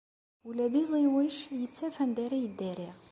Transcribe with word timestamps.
Ula 0.47 0.65
d 0.71 0.75
iẓiwec 0.81 1.37
ittaf 1.65 1.95
anda 2.03 2.19
ara 2.25 2.37
yeddari. 2.43 2.89